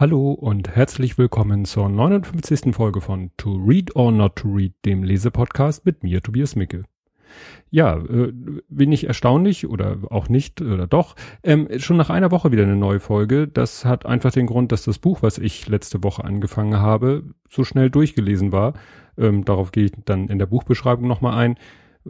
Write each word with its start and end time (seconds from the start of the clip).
Hallo 0.00 0.32
und 0.32 0.74
herzlich 0.74 1.18
willkommen 1.18 1.66
zur 1.66 1.90
59. 1.90 2.74
Folge 2.74 3.02
von 3.02 3.32
To 3.36 3.52
Read 3.52 3.94
or 3.96 4.10
Not 4.10 4.36
to 4.36 4.48
Read, 4.48 4.72
dem 4.86 5.02
Lesepodcast 5.02 5.84
mit 5.84 6.02
mir, 6.02 6.22
Tobias 6.22 6.56
Micke. 6.56 6.84
Ja, 7.68 7.98
äh, 7.98 8.32
wenig 8.70 9.06
erstaunlich 9.06 9.68
oder 9.68 9.98
auch 10.08 10.30
nicht 10.30 10.62
oder 10.62 10.86
doch. 10.86 11.16
Ähm, 11.42 11.68
schon 11.76 11.98
nach 11.98 12.08
einer 12.08 12.30
Woche 12.30 12.50
wieder 12.50 12.62
eine 12.62 12.76
neue 12.76 12.98
Folge. 12.98 13.46
Das 13.46 13.84
hat 13.84 14.06
einfach 14.06 14.32
den 14.32 14.46
Grund, 14.46 14.72
dass 14.72 14.84
das 14.84 14.98
Buch, 14.98 15.20
was 15.20 15.36
ich 15.36 15.68
letzte 15.68 16.02
Woche 16.02 16.24
angefangen 16.24 16.78
habe, 16.78 17.34
so 17.46 17.62
schnell 17.62 17.90
durchgelesen 17.90 18.52
war. 18.52 18.72
Ähm, 19.18 19.44
darauf 19.44 19.70
gehe 19.70 19.84
ich 19.84 19.92
dann 20.06 20.28
in 20.28 20.38
der 20.38 20.46
Buchbeschreibung 20.46 21.06
nochmal 21.06 21.36
ein. 21.36 21.56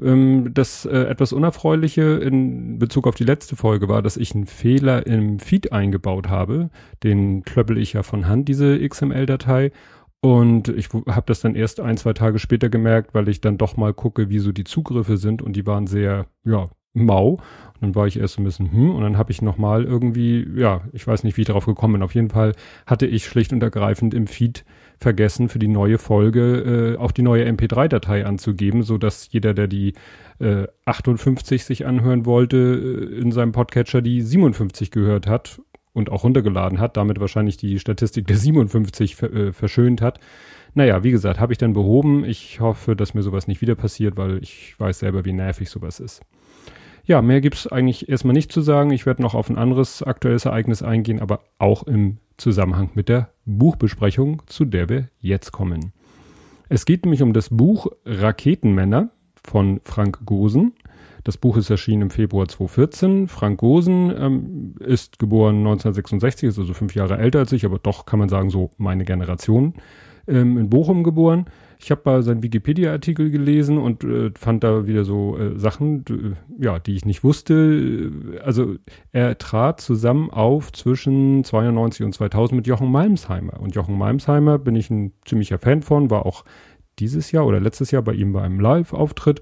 Ähm, 0.00 0.52
das 0.54 0.84
äh, 0.84 0.96
etwas 1.04 1.32
Unerfreuliche 1.32 2.02
in 2.02 2.78
Bezug 2.78 3.06
auf 3.06 3.14
die 3.14 3.24
letzte 3.24 3.56
Folge 3.56 3.88
war, 3.88 4.02
dass 4.02 4.16
ich 4.16 4.34
einen 4.34 4.46
Fehler 4.46 5.06
im 5.06 5.38
Feed 5.38 5.72
eingebaut 5.72 6.28
habe. 6.28 6.70
Den 7.02 7.42
klöppel 7.42 7.78
ich 7.78 7.92
ja 7.94 8.02
von 8.02 8.28
Hand, 8.28 8.48
diese 8.48 8.78
XML-Datei. 8.78 9.72
Und 10.22 10.68
ich 10.68 10.90
habe 10.92 11.24
das 11.26 11.40
dann 11.40 11.54
erst 11.54 11.80
ein, 11.80 11.96
zwei 11.96 12.12
Tage 12.12 12.38
später 12.38 12.68
gemerkt, 12.68 13.14
weil 13.14 13.28
ich 13.28 13.40
dann 13.40 13.56
doch 13.56 13.76
mal 13.76 13.94
gucke, 13.94 14.28
wie 14.28 14.38
so 14.38 14.52
die 14.52 14.64
Zugriffe 14.64 15.16
sind 15.16 15.40
und 15.40 15.54
die 15.54 15.66
waren 15.66 15.86
sehr, 15.86 16.26
ja, 16.44 16.68
mau. 16.92 17.40
Und 17.80 17.82
dann 17.82 17.94
war 17.94 18.06
ich 18.06 18.18
erst 18.18 18.38
ein 18.38 18.44
bisschen, 18.44 18.70
hm, 18.70 18.94
und 18.94 19.02
dann 19.02 19.16
habe 19.16 19.32
ich 19.32 19.40
nochmal 19.40 19.84
irgendwie, 19.84 20.46
ja, 20.54 20.82
ich 20.92 21.06
weiß 21.06 21.24
nicht, 21.24 21.36
wie 21.36 21.42
ich 21.42 21.46
darauf 21.46 21.64
gekommen 21.64 21.94
bin. 21.94 22.02
Auf 22.02 22.14
jeden 22.14 22.28
Fall 22.28 22.54
hatte 22.86 23.06
ich 23.06 23.24
schlicht 23.24 23.52
und 23.52 23.62
ergreifend 23.62 24.12
im 24.12 24.26
Feed 24.26 24.64
vergessen, 24.98 25.48
für 25.48 25.58
die 25.58 25.68
neue 25.68 25.96
Folge 25.96 26.96
äh, 26.96 26.98
auch 26.98 27.10
die 27.10 27.22
neue 27.22 27.48
MP3-Datei 27.48 28.26
anzugeben, 28.26 28.82
so 28.82 28.98
dass 28.98 29.32
jeder, 29.32 29.54
der 29.54 29.66
die 29.66 29.94
äh, 30.40 30.66
58 30.84 31.64
sich 31.64 31.86
anhören 31.86 32.26
wollte, 32.26 32.56
äh, 32.56 33.18
in 33.18 33.32
seinem 33.32 33.52
Podcatcher 33.52 34.02
die 34.02 34.20
57 34.20 34.90
gehört 34.90 35.26
hat 35.26 35.62
und 35.94 36.10
auch 36.10 36.24
runtergeladen 36.24 36.80
hat, 36.80 36.98
damit 36.98 37.18
wahrscheinlich 37.18 37.56
die 37.56 37.78
Statistik 37.78 38.26
der 38.26 38.36
57 38.36 39.16
ver 39.16 39.32
äh, 39.32 39.52
verschönt 39.52 40.02
hat. 40.02 40.20
Naja, 40.74 41.02
wie 41.02 41.10
gesagt, 41.10 41.40
habe 41.40 41.52
ich 41.52 41.58
dann 41.58 41.72
behoben. 41.72 42.24
Ich 42.24 42.60
hoffe, 42.60 42.94
dass 42.94 43.14
mir 43.14 43.22
sowas 43.22 43.48
nicht 43.48 43.60
wieder 43.60 43.74
passiert, 43.74 44.16
weil 44.18 44.42
ich 44.42 44.78
weiß 44.78 45.00
selber, 45.00 45.24
wie 45.24 45.32
nervig 45.32 45.68
sowas 45.70 45.98
ist. 45.98 46.20
Ja, 47.10 47.22
mehr 47.22 47.40
gibt's 47.40 47.66
eigentlich 47.66 48.08
erstmal 48.08 48.34
nicht 48.34 48.52
zu 48.52 48.60
sagen. 48.60 48.92
Ich 48.92 49.04
werde 49.04 49.20
noch 49.20 49.34
auf 49.34 49.50
ein 49.50 49.58
anderes 49.58 50.00
aktuelles 50.00 50.44
Ereignis 50.44 50.80
eingehen, 50.80 51.18
aber 51.18 51.40
auch 51.58 51.82
im 51.82 52.18
Zusammenhang 52.36 52.90
mit 52.94 53.08
der 53.08 53.30
Buchbesprechung, 53.46 54.42
zu 54.46 54.64
der 54.64 54.88
wir 54.88 55.08
jetzt 55.18 55.50
kommen. 55.50 55.92
Es 56.68 56.84
geht 56.84 57.04
nämlich 57.04 57.20
um 57.22 57.32
das 57.32 57.48
Buch 57.48 57.88
Raketenmänner 58.04 59.10
von 59.42 59.80
Frank 59.82 60.24
Gosen. 60.24 60.74
Das 61.24 61.36
Buch 61.36 61.56
ist 61.56 61.68
erschienen 61.68 62.02
im 62.02 62.10
Februar 62.10 62.46
2014. 62.46 63.26
Frank 63.26 63.58
Gosen 63.58 64.14
ähm, 64.16 64.74
ist 64.78 65.18
geboren 65.18 65.56
1966, 65.56 66.50
ist 66.50 66.60
also 66.60 66.74
fünf 66.74 66.94
Jahre 66.94 67.18
älter 67.18 67.40
als 67.40 67.50
ich, 67.50 67.64
aber 67.64 67.80
doch 67.80 68.06
kann 68.06 68.20
man 68.20 68.28
sagen, 68.28 68.50
so 68.50 68.70
meine 68.78 69.04
Generation. 69.04 69.74
Ähm, 70.28 70.56
in 70.58 70.70
Bochum 70.70 71.02
geboren. 71.02 71.46
Ich 71.82 71.90
habe 71.90 72.02
mal 72.04 72.22
seinen 72.22 72.42
Wikipedia-Artikel 72.42 73.30
gelesen 73.30 73.78
und 73.78 74.04
äh, 74.04 74.30
fand 74.38 74.62
da 74.62 74.86
wieder 74.86 75.04
so 75.04 75.38
äh, 75.38 75.58
Sachen, 75.58 76.36
ja, 76.58 76.78
die 76.78 76.94
ich 76.94 77.06
nicht 77.06 77.24
wusste. 77.24 78.12
Also 78.44 78.74
er 79.12 79.38
trat 79.38 79.80
zusammen 79.80 80.30
auf 80.30 80.72
zwischen 80.72 81.42
92 81.42 82.04
und 82.04 82.12
2000 82.12 82.56
mit 82.56 82.66
Jochen 82.66 82.92
Malmsheimer. 82.92 83.58
Und 83.60 83.74
Jochen 83.74 83.96
Malmsheimer 83.96 84.58
bin 84.58 84.76
ich 84.76 84.90
ein 84.90 85.12
ziemlicher 85.24 85.58
Fan 85.58 85.80
von, 85.80 86.10
war 86.10 86.26
auch 86.26 86.44
dieses 86.98 87.32
Jahr 87.32 87.46
oder 87.46 87.60
letztes 87.60 87.90
Jahr 87.90 88.02
bei 88.02 88.12
ihm 88.12 88.32
bei 88.32 88.42
einem 88.42 88.60
Live-Auftritt. 88.60 89.40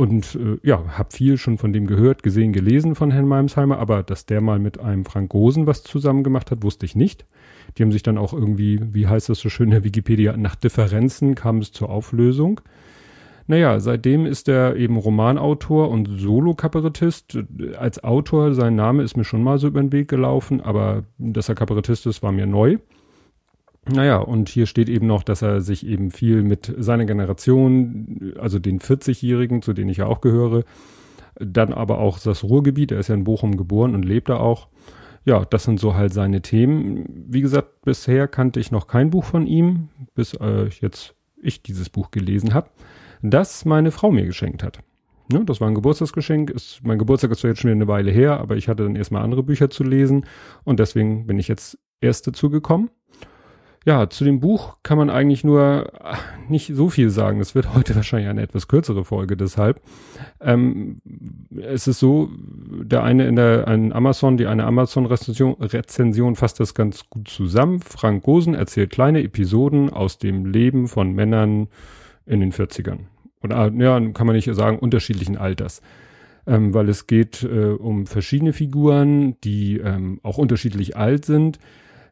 Und 0.00 0.34
äh, 0.34 0.56
ja, 0.66 0.82
habe 0.96 1.10
viel 1.12 1.36
schon 1.36 1.58
von 1.58 1.74
dem 1.74 1.86
gehört, 1.86 2.22
gesehen, 2.22 2.54
gelesen 2.54 2.94
von 2.94 3.10
Herrn 3.10 3.28
Malmsheimer, 3.28 3.78
aber 3.78 4.02
dass 4.02 4.24
der 4.24 4.40
mal 4.40 4.58
mit 4.58 4.80
einem 4.80 5.04
Frank 5.04 5.28
Gosen 5.28 5.66
was 5.66 5.82
zusammen 5.82 6.24
gemacht 6.24 6.50
hat, 6.50 6.62
wusste 6.62 6.86
ich 6.86 6.96
nicht. 6.96 7.26
Die 7.76 7.82
haben 7.82 7.92
sich 7.92 8.02
dann 8.02 8.16
auch 8.16 8.32
irgendwie, 8.32 8.80
wie 8.94 9.08
heißt 9.08 9.28
das 9.28 9.40
so 9.40 9.50
schön 9.50 9.66
in 9.66 9.72
der 9.72 9.84
Wikipedia, 9.84 10.38
nach 10.38 10.54
Differenzen 10.54 11.34
kam 11.34 11.58
es 11.58 11.72
zur 11.72 11.90
Auflösung. 11.90 12.62
Naja, 13.46 13.78
seitdem 13.78 14.24
ist 14.24 14.48
er 14.48 14.74
eben 14.76 14.96
Romanautor 14.96 15.90
und 15.90 16.06
Solo-Kabarettist. 16.06 17.38
Als 17.78 18.02
Autor, 18.02 18.54
sein 18.54 18.76
Name 18.76 19.02
ist 19.02 19.18
mir 19.18 19.24
schon 19.24 19.42
mal 19.42 19.58
so 19.58 19.66
über 19.66 19.82
den 19.82 19.92
Weg 19.92 20.08
gelaufen, 20.08 20.62
aber 20.62 21.04
dass 21.18 21.50
er 21.50 21.56
Kabarettist 21.56 22.06
ist, 22.06 22.22
war 22.22 22.32
mir 22.32 22.46
neu. 22.46 22.78
Naja, 23.92 24.18
und 24.18 24.48
hier 24.48 24.66
steht 24.66 24.88
eben 24.88 25.06
noch, 25.06 25.22
dass 25.22 25.42
er 25.42 25.60
sich 25.60 25.84
eben 25.86 26.10
viel 26.10 26.42
mit 26.42 26.72
seiner 26.78 27.06
Generation, 27.06 28.34
also 28.38 28.58
den 28.58 28.78
40-Jährigen, 28.78 29.62
zu 29.62 29.72
denen 29.72 29.90
ich 29.90 29.96
ja 29.98 30.06
auch 30.06 30.20
gehöre, 30.20 30.64
dann 31.34 31.72
aber 31.72 31.98
auch 31.98 32.18
das 32.18 32.44
Ruhrgebiet, 32.44 32.92
er 32.92 33.00
ist 33.00 33.08
ja 33.08 33.14
in 33.14 33.24
Bochum 33.24 33.56
geboren 33.56 33.94
und 33.94 34.04
lebt 34.04 34.28
da 34.28 34.36
auch, 34.36 34.68
ja, 35.24 35.44
das 35.44 35.64
sind 35.64 35.80
so 35.80 35.94
halt 35.94 36.12
seine 36.12 36.40
Themen. 36.40 37.04
Wie 37.28 37.40
gesagt, 37.40 37.82
bisher 37.82 38.28
kannte 38.28 38.60
ich 38.60 38.70
noch 38.70 38.86
kein 38.86 39.10
Buch 39.10 39.24
von 39.24 39.46
ihm, 39.46 39.88
bis 40.14 40.34
äh, 40.34 40.68
jetzt 40.80 41.14
ich 41.42 41.62
dieses 41.62 41.88
Buch 41.88 42.10
gelesen 42.10 42.54
habe, 42.54 42.70
das 43.22 43.64
meine 43.64 43.90
Frau 43.90 44.10
mir 44.10 44.24
geschenkt 44.24 44.62
hat. 44.62 44.80
Ne, 45.32 45.44
das 45.44 45.60
war 45.60 45.68
ein 45.68 45.74
Geburtstagsgeschenk. 45.74 46.50
Ist, 46.50 46.80
mein 46.82 46.98
Geburtstag 46.98 47.30
ist 47.30 47.40
zwar 47.40 47.50
jetzt 47.50 47.60
schon 47.60 47.70
wieder 47.70 47.76
eine 47.76 47.88
Weile 47.88 48.10
her, 48.10 48.40
aber 48.40 48.56
ich 48.56 48.68
hatte 48.68 48.82
dann 48.82 48.96
erstmal 48.96 49.22
andere 49.22 49.42
Bücher 49.42 49.70
zu 49.70 49.84
lesen 49.84 50.26
und 50.64 50.80
deswegen 50.80 51.26
bin 51.26 51.38
ich 51.38 51.48
jetzt 51.48 51.78
erst 52.00 52.26
dazu 52.26 52.50
gekommen. 52.50 52.90
Ja, 53.86 54.10
zu 54.10 54.24
dem 54.24 54.40
Buch 54.40 54.76
kann 54.82 54.98
man 54.98 55.08
eigentlich 55.08 55.42
nur 55.42 55.90
nicht 56.48 56.74
so 56.74 56.90
viel 56.90 57.08
sagen. 57.08 57.40
Es 57.40 57.54
wird 57.54 57.74
heute 57.74 57.94
wahrscheinlich 57.96 58.28
eine 58.28 58.42
etwas 58.42 58.68
kürzere 58.68 59.04
Folge, 59.04 59.38
deshalb. 59.38 59.80
Ähm, 60.40 61.00
es 61.56 61.86
ist 61.88 61.98
so, 61.98 62.28
der 62.36 63.02
eine 63.02 63.26
in 63.26 63.36
der 63.36 63.68
ein 63.68 63.92
Amazon, 63.92 64.36
die 64.36 64.46
eine 64.46 64.64
Amazon-Rezension 64.64 65.54
Rezension 65.54 66.36
fasst 66.36 66.60
das 66.60 66.74
ganz 66.74 67.08
gut 67.08 67.28
zusammen. 67.28 67.80
Frank 67.80 68.22
Gosen 68.22 68.54
erzählt 68.54 68.90
kleine 68.90 69.22
Episoden 69.22 69.90
aus 69.90 70.18
dem 70.18 70.44
Leben 70.44 70.86
von 70.86 71.12
Männern 71.14 71.68
in 72.26 72.40
den 72.40 72.52
40ern. 72.52 73.06
Oder 73.42 73.72
ja, 73.72 73.98
kann 74.10 74.26
man 74.26 74.36
nicht 74.36 74.54
sagen, 74.54 74.78
unterschiedlichen 74.78 75.38
Alters. 75.38 75.80
Ähm, 76.46 76.74
weil 76.74 76.88
es 76.90 77.06
geht 77.06 77.42
äh, 77.44 77.70
um 77.70 78.06
verschiedene 78.06 78.52
Figuren, 78.52 79.40
die 79.42 79.78
ähm, 79.78 80.20
auch 80.22 80.36
unterschiedlich 80.36 80.98
alt 80.98 81.24
sind 81.24 81.58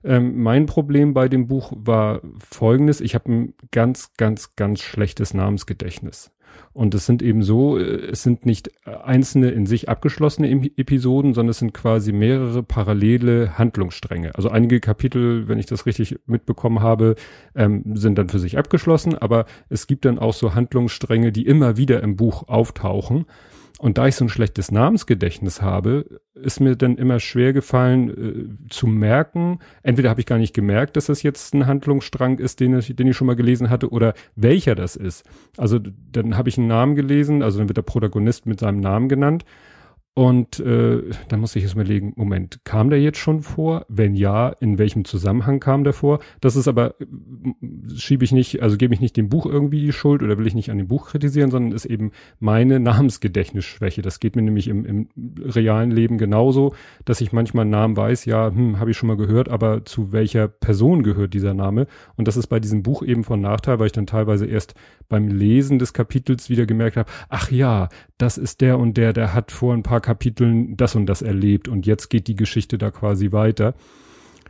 ähm, 0.05 0.43
mein 0.43 0.67
Problem 0.67 1.15
bei 1.15 1.29
dem 1.29 1.47
Buch 1.47 1.73
war 1.75 2.21
folgendes. 2.51 3.01
Ich 3.01 3.15
habe 3.15 3.33
ein 3.33 3.55
ganz, 3.71 4.13
ganz, 4.17 4.55
ganz 4.57 4.81
schlechtes 4.81 5.35
Namensgedächtnis. 5.35 6.31
Und 6.73 6.95
es 6.95 7.07
sind 7.07 7.23
eben 7.23 7.43
so, 7.43 7.79
äh, 7.79 7.83
es 7.83 8.23
sind 8.23 8.47
nicht 8.47 8.71
einzelne 8.85 9.51
in 9.51 9.67
sich 9.67 9.89
abgeschlossene 9.89 10.51
Episoden, 10.77 11.35
sondern 11.35 11.51
es 11.51 11.59
sind 11.59 11.75
quasi 11.75 12.13
mehrere 12.13 12.63
parallele 12.63 13.59
Handlungsstränge. 13.59 14.35
Also 14.35 14.49
einige 14.49 14.81
Kapitel, 14.81 15.49
wenn 15.49 15.59
ich 15.59 15.67
das 15.67 15.87
richtig 15.87 16.19
mitbekommen 16.27 16.81
habe, 16.81 17.17
ähm, 17.55 17.83
sind 17.97 18.17
dann 18.19 18.29
für 18.29 18.39
sich 18.39 18.59
abgeschlossen, 18.59 19.17
aber 19.17 19.47
es 19.69 19.87
gibt 19.87 20.05
dann 20.05 20.19
auch 20.19 20.35
so 20.35 20.55
Handlungsstränge, 20.55 21.33
die 21.33 21.47
immer 21.47 21.77
wieder 21.77 22.03
im 22.03 22.17
Buch 22.17 22.49
auftauchen. 22.49 23.27
Und 23.79 23.97
da 23.97 24.09
ich 24.09 24.17
so 24.17 24.25
ein 24.25 24.29
schlechtes 24.29 24.73
Namensgedächtnis 24.73 25.63
habe, 25.63 26.21
ist 26.35 26.61
mir 26.61 26.75
dann 26.75 26.97
immer 26.97 27.21
schwer 27.21 27.53
gefallen 27.53 28.11
äh, 28.11 28.69
zu 28.69 28.89
merken, 28.89 29.61
entweder 29.85 30.11
habe 30.11 30.21
ich 30.21 30.27
gar 30.27 30.39
nicht 30.39 30.53
gemerkt, 30.53 30.97
dass 30.97 31.07
das 31.07 31.23
jetzt 31.23 31.55
ein 31.55 31.67
Handlungsstrang 31.67 32.39
ist, 32.39 32.59
den 32.59 32.77
ich, 32.77 32.95
den 32.95 33.07
ich 33.07 33.17
schon 33.17 33.29
mal 33.29 33.37
gelesen 33.37 33.71
hatte, 33.71 33.91
oder 33.91 34.15
welcher 34.35 34.75
das 34.75 34.97
ist. 34.97 35.25
Also 35.57 35.79
dann 35.79 36.37
habe 36.37 36.49
ich 36.49 36.59
einen 36.59 36.67
Namen 36.67 36.97
gelesen, 36.97 37.43
also 37.43 37.59
dann 37.59 37.69
wird 37.69 37.77
der 37.77 37.83
Protagonist 37.83 38.47
mit 38.47 38.59
seinem 38.59 38.81
Namen 38.81 39.09
genannt 39.09 39.45
und 40.19 40.59
äh, 40.59 41.03
da 41.29 41.37
muss 41.37 41.55
ich 41.55 41.63
jetzt 41.63 41.77
mal 41.77 41.87
legen, 41.87 42.13
Moment, 42.17 42.65
kam 42.65 42.91
der 42.91 43.01
jetzt 43.01 43.19
schon 43.19 43.41
vor? 43.41 43.87
Wenn 43.89 44.17
ja, 44.17 44.49
in 44.49 44.77
welchem 44.77 45.05
Zusammenhang 45.05 45.61
kam 45.61 45.85
der 45.85 45.93
vor? 45.93 46.19
Das 46.41 46.57
ist 46.57 46.67
aber, 46.67 47.01
äh, 47.01 47.05
schiebe 47.95 48.25
ich 48.25 48.33
nicht, 48.33 48.61
also 48.61 48.77
gebe 48.77 48.93
ich 48.93 49.01
nicht 49.01 49.17
dem 49.17 49.29
Buch 49.29 49.47
irgendwie 49.47 49.81
die 49.81 49.93
Schuld 49.93 50.25
oder 50.25 50.37
will 50.37 50.49
ich 50.49 50.57
nicht 50.57 50.73
an 50.73 50.79
dem 50.79 50.89
Buch 50.89 51.07
kritisieren, 51.07 51.53
sondern 51.53 51.71
ist 51.71 51.85
eben 51.85 52.11
meine 52.41 52.81
Namensgedächtnisschwäche. 52.81 54.03
Das 54.03 54.19
geht 54.19 54.35
mir 54.35 54.43
nämlich 54.43 54.67
im, 54.67 54.85
im 54.85 55.09
realen 55.41 55.93
Leben 55.93 56.19
genauso, 56.19 56.75
dass 57.05 57.21
ich 57.21 57.33
manchmal 57.33 57.63
einen 57.63 57.71
Namen 57.71 57.97
weiß, 57.97 58.25
ja, 58.25 58.49
hm, 58.53 58.81
habe 58.81 58.91
ich 58.91 58.97
schon 58.97 59.07
mal 59.07 59.17
gehört, 59.17 59.49
aber 59.49 59.85
zu 59.85 60.11
welcher 60.11 60.49
Person 60.49 61.05
gehört 61.05 61.33
dieser 61.33 61.55
Name? 61.55 61.87
Und 62.17 62.27
das 62.27 62.37
ist 62.37 62.49
bei 62.49 62.59
diesem 62.59 62.83
Buch 62.83 63.05
eben 63.05 63.23
von 63.23 63.41
Nachteil, 63.41 63.79
weil 63.79 63.87
ich 63.87 63.93
dann 63.93 64.07
teilweise 64.07 64.47
erst 64.47 64.75
beim 65.09 65.29
Lesen 65.29 65.79
des 65.79 65.93
Kapitels 65.93 66.51
wieder 66.51 66.67
gemerkt 66.67 66.97
habe, 66.97 67.09
ach 67.29 67.53
ja, 67.53 67.89
das 68.19 68.37
ist 68.37 68.63
der 68.63 68.81
und 68.81 68.97
der, 68.97 69.13
der 69.13 69.33
hat 69.33 69.53
vor 69.53 69.73
ein 69.75 69.85
paar 69.85 70.01
Kapiteln 70.09 70.75
das 70.79 70.95
und 70.95 71.05
das 71.05 71.21
erlebt 71.21 71.69
und 71.69 71.85
jetzt 71.85 72.09
geht 72.09 72.29
die 72.29 72.35
Geschichte 72.35 72.79
da 72.79 72.91
quasi 72.91 73.31
weiter. 73.31 73.75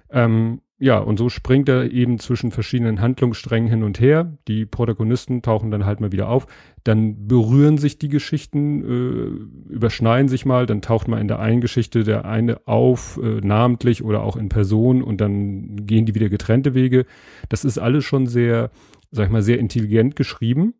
Ähm, 0.08 0.60
ja, 0.78 0.99
und 0.99 1.16
so 1.19 1.28
springt 1.28 1.69
er 1.69 1.90
eben 1.90 2.20
zwischen 2.20 2.52
verschiedenen 2.52 3.00
Handlungssträngen 3.00 3.69
hin 3.69 3.82
und 3.82 3.99
her. 3.99 4.38
Die 4.46 4.66
Protagonisten 4.66 5.43
tauchen 5.43 5.72
dann 5.72 5.84
halt 5.84 6.00
mal 6.00 6.12
wieder 6.12 6.28
auf. 6.28 6.46
Dann 6.84 7.26
berühren 7.26 7.76
sich 7.76 7.99
die 7.99 8.08
Geschichten, 8.08 8.84
äh, 8.84 9.72
überschneiden 9.72 10.28
sich 10.28 10.46
mal. 10.46 10.66
Dann 10.66 10.81
taucht 10.81 11.08
mal 11.08 11.20
in 11.20 11.26
der 11.26 11.40
einen 11.40 11.60
Geschichte 11.60 12.05
der 12.05 12.25
eine 12.25 12.64
auf, 12.69 13.19
äh, 13.20 13.40
namentlich 13.40 14.05
oder 14.05 14.22
auch 14.22 14.37
in 14.37 14.49
Person 14.49 15.02
und 15.02 15.20
dann 15.20 15.84
gehen 15.87 16.06
die 16.06 16.14
wieder 16.14 16.28
getrennte 16.28 16.75
Wege. 16.75 17.05
Das 17.49 17.64
ist 17.64 17.78
alles 17.78 18.05
schon 18.05 18.28
sehr, 18.28 18.70
sag 19.10 19.26
ich 19.26 19.32
mal, 19.32 19.43
sehr 19.43 19.58
intelligent 19.58 20.14
geschrieben. 20.14 20.75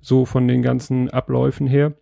So 0.00 0.24
von 0.24 0.46
den 0.46 0.62
ganzen 0.62 1.10
Abläufen 1.10 1.66
her. 1.66 1.94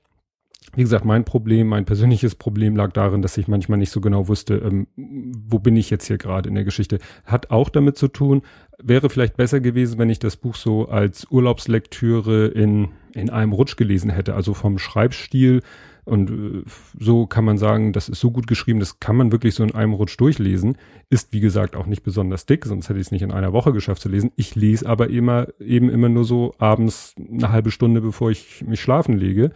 Wie 0.75 0.83
gesagt, 0.83 1.05
mein 1.05 1.25
Problem, 1.25 1.69
mein 1.69 1.85
persönliches 1.85 2.35
Problem 2.35 2.77
lag 2.77 2.93
darin, 2.93 3.21
dass 3.21 3.37
ich 3.37 3.49
manchmal 3.49 3.79
nicht 3.79 3.91
so 3.91 4.01
genau 4.01 4.29
wusste, 4.29 4.55
ähm, 4.55 4.87
wo 4.97 5.59
bin 5.59 5.77
ich 5.77 5.91
jetzt 5.91 6.07
hier 6.07 6.19
gerade 6.19 6.49
in 6.49 6.55
der 6.55 6.65
Geschichte. 6.65 6.99
Hat 7.25 7.51
auch 7.51 7.69
damit 7.69 7.99
zu 7.99 8.09
tun, 8.09 8.43
wäre 8.83 9.11
vielleicht 9.11 9.37
besser 9.37 9.61
gewesen, 9.61 9.99
wenn 9.99 10.11
ich 10.11 10.19
das 10.19 10.37
Buch 10.37 10.55
so 10.55 10.89
als 10.89 11.27
Urlaubslektüre 11.31 12.47
in, 12.47 12.89
in 13.13 13.31
einem 13.31 13.53
Rutsch 13.53 13.77
gelesen 13.77 14.11
hätte, 14.11 14.35
also 14.35 14.55
vom 14.55 14.79
Schreibstil. 14.79 15.63
Und 16.05 16.31
äh, 16.31 16.65
so 16.99 17.27
kann 17.27 17.45
man 17.45 17.59
sagen, 17.59 17.93
das 17.93 18.09
ist 18.09 18.21
so 18.21 18.31
gut 18.31 18.47
geschrieben, 18.47 18.81
das 18.81 18.99
kann 18.99 19.17
man 19.17 19.31
wirklich 19.31 19.55
so 19.55 19.63
in 19.63 19.75
einem 19.75 19.93
Rutsch 19.93 20.19
durchlesen. 20.19 20.79
Ist, 21.11 21.33
wie 21.33 21.41
gesagt, 21.41 21.77
auch 21.77 21.87
nicht 21.87 22.03
besonders 22.03 22.47
dick, 22.47 22.65
sonst 22.65 22.89
hätte 22.89 22.99
ich 22.99 23.07
es 23.07 23.13
nicht 23.13 23.23
in 23.23 23.31
einer 23.31 23.53
Woche 23.53 23.73
geschafft 23.73 24.03
zu 24.03 24.09
lesen. 24.09 24.33
Ich 24.37 24.55
lese 24.55 24.89
aber 24.89 25.11
immer, 25.11 25.49
eben 25.61 25.91
immer 25.91 26.09
nur 26.09 26.25
so 26.25 26.55
abends 26.59 27.15
eine 27.19 27.53
halbe 27.53 27.71
Stunde, 27.71 28.01
bevor 28.01 28.31
ich 28.31 28.65
mich 28.67 28.81
schlafen 28.81 29.19
lege. 29.19 29.51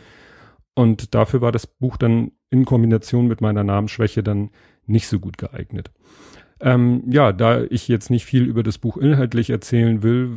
Und 0.77 1.15
dafür 1.15 1.41
war 1.41 1.53
das 1.53 1.67
Buch 1.67 1.97
dann 1.97 2.33
in 2.51 2.67
Kombination 2.67 3.27
mit 3.27 3.41
meiner 3.41 3.65
Namensschwäche 3.65 4.23
dann 4.23 4.51
nicht 4.87 5.09
so 5.09 5.19
gut 5.19 5.39
geeignet. 5.39 5.91
Ähm, 6.61 7.03
ja, 7.09 7.33
da 7.33 7.63
ich 7.65 7.89
jetzt 7.89 8.11
nicht 8.11 8.27
viel 8.27 8.45
über 8.45 8.63
das 8.63 8.77
Buch 8.77 8.99
inhaltlich 8.99 9.49
erzählen 9.49 10.03
will, 10.03 10.31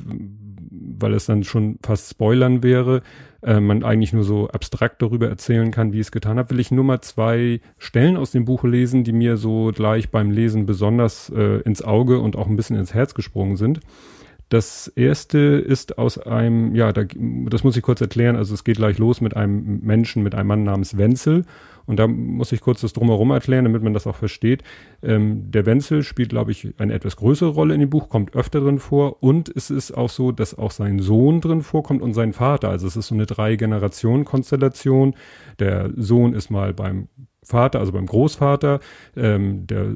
weil 0.71 1.13
es 1.13 1.25
dann 1.25 1.43
schon 1.43 1.77
fast 1.83 2.09
Spoilern 2.09 2.63
wäre, 2.63 3.01
äh, 3.41 3.59
man 3.59 3.83
eigentlich 3.83 4.13
nur 4.13 4.23
so 4.23 4.47
abstrakt 4.47 5.01
darüber 5.01 5.27
erzählen 5.27 5.71
kann, 5.71 5.91
wie 5.91 5.97
ich 5.97 6.07
es 6.07 6.11
getan 6.11 6.37
habe, 6.37 6.51
will 6.51 6.59
ich 6.61 6.71
nur 6.71 6.85
mal 6.85 7.01
zwei 7.01 7.59
Stellen 7.77 8.15
aus 8.15 8.31
dem 8.31 8.45
Buch 8.45 8.63
lesen, 8.63 9.03
die 9.03 9.13
mir 9.13 9.35
so 9.35 9.71
gleich 9.75 10.09
beim 10.09 10.31
Lesen 10.31 10.65
besonders 10.65 11.29
äh, 11.35 11.59
ins 11.61 11.81
Auge 11.81 12.19
und 12.19 12.37
auch 12.37 12.47
ein 12.47 12.55
bisschen 12.55 12.77
ins 12.77 12.93
Herz 12.93 13.13
gesprungen 13.13 13.57
sind. 13.57 13.81
Das 14.49 14.87
erste 14.95 15.37
ist 15.37 15.99
aus 15.99 16.17
einem, 16.17 16.75
ja, 16.75 16.91
da, 16.91 17.03
das 17.05 17.63
muss 17.63 17.77
ich 17.77 17.83
kurz 17.83 18.01
erklären. 18.01 18.35
Also 18.35 18.55
es 18.55 18.63
geht 18.63 18.77
gleich 18.77 18.97
los 18.97 19.21
mit 19.21 19.35
einem 19.35 19.79
Menschen, 19.81 20.23
mit 20.23 20.33
einem 20.33 20.47
Mann 20.47 20.63
namens 20.63 20.97
Wenzel. 20.97 21.45
Und 21.89 21.97
da 21.97 22.05
muss 22.05 22.51
ich 22.51 22.61
kurz 22.61 22.81
das 22.81 22.93
drumherum 22.93 23.31
erklären, 23.31 23.65
damit 23.65 23.81
man 23.81 23.95
das 23.95 24.05
auch 24.05 24.15
versteht. 24.15 24.61
Ähm, 25.01 25.49
der 25.49 25.65
Wenzel 25.65 26.03
spielt, 26.03 26.29
glaube 26.29 26.51
ich, 26.51 26.75
eine 26.77 26.93
etwas 26.93 27.15
größere 27.15 27.49
Rolle 27.49 27.73
in 27.73 27.79
dem 27.79 27.89
Buch, 27.89 28.09
kommt 28.09 28.35
öfter 28.35 28.59
drin 28.59 28.77
vor. 28.77 29.23
Und 29.23 29.49
es 29.55 29.71
ist 29.71 29.93
auch 29.93 30.11
so, 30.11 30.31
dass 30.31 30.55
auch 30.55 30.69
sein 30.69 30.99
Sohn 30.99 31.41
drin 31.41 31.63
vorkommt 31.63 32.03
und 32.03 32.13
sein 32.13 32.33
Vater. 32.33 32.69
Also 32.69 32.85
es 32.85 32.95
ist 32.95 33.07
so 33.07 33.15
eine 33.15 33.25
Drei-Generationen-Konstellation. 33.25 35.15
Der 35.57 35.89
Sohn 35.95 36.35
ist 36.35 36.51
mal 36.51 36.75
beim 36.75 37.07
Vater, 37.41 37.79
also 37.79 37.91
beim 37.91 38.05
Großvater. 38.05 38.81
Ähm, 39.17 39.65
der, 39.65 39.87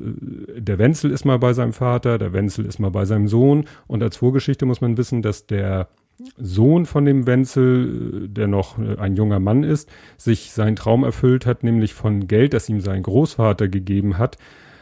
der 0.57 0.79
Wenzel 0.79 1.11
ist 1.11 1.25
mal 1.25 1.37
bei 1.37 1.53
seinem 1.53 1.73
Vater, 1.73 2.17
der 2.17 2.33
Wenzel 2.33 2.65
ist 2.65 2.79
mal 2.79 2.89
bei 2.89 3.05
seinem 3.05 3.27
Sohn. 3.27 3.65
Und 3.85 4.01
als 4.01 4.17
Vorgeschichte 4.17 4.65
muss 4.65 4.81
man 4.81 4.97
wissen, 4.97 5.21
dass 5.21 5.45
der 5.45 5.89
Sohn 6.37 6.85
von 6.85 7.05
dem 7.05 7.25
Wenzel, 7.27 8.27
der 8.29 8.47
noch 8.47 8.77
ein 8.77 9.15
junger 9.15 9.39
Mann 9.39 9.63
ist, 9.63 9.89
sich 10.17 10.51
seinen 10.51 10.75
Traum 10.75 11.03
erfüllt 11.03 11.45
hat, 11.45 11.63
nämlich 11.63 11.93
von 11.93 12.27
Geld, 12.27 12.53
das 12.53 12.69
ihm 12.69 12.81
sein 12.81 13.03
Großvater 13.03 13.67
gegeben 13.67 14.17
hat, 14.17 14.37